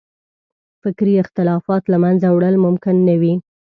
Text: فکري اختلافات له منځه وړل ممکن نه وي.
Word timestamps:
فکري 0.81 1.13
اختلافات 1.23 1.83
له 1.91 1.97
منځه 2.03 2.27
وړل 2.31 2.55
ممکن 2.65 2.95
نه 3.07 3.15
وي. 3.21 3.33